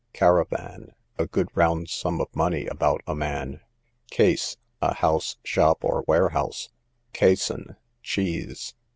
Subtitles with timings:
[0.13, 3.61] Caravan, a good round sum of money about a man.
[4.09, 6.69] Case, a house, shop, or warehouse.
[7.13, 8.73] Cassun, cheese.